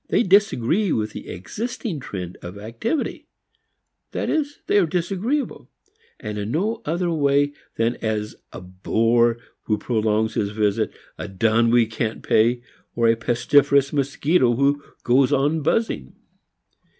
[0.07, 3.27] They disagree with the existing trend of activity,
[4.13, 5.69] that is, they are disagreeable,
[6.19, 11.69] and in no other way than as a bore who prolongs his visit, a dun
[11.69, 12.63] we can't pay,
[12.95, 16.15] or a pestiferous mosquito who goes on buzzing.